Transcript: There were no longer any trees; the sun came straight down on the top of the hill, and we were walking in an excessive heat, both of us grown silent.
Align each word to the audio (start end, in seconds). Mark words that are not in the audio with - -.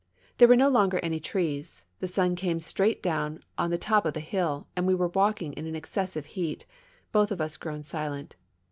There 0.39 0.47
were 0.47 0.55
no 0.55 0.67
longer 0.67 0.99
any 1.03 1.19
trees; 1.19 1.83
the 1.99 2.07
sun 2.07 2.35
came 2.35 2.59
straight 2.59 3.03
down 3.03 3.43
on 3.55 3.69
the 3.69 3.77
top 3.77 4.03
of 4.03 4.15
the 4.15 4.19
hill, 4.19 4.65
and 4.75 4.87
we 4.87 4.95
were 4.95 5.09
walking 5.09 5.53
in 5.53 5.67
an 5.67 5.75
excessive 5.75 6.25
heat, 6.25 6.65
both 7.11 7.29
of 7.29 7.39
us 7.39 7.55
grown 7.55 7.83
silent. 7.83 8.35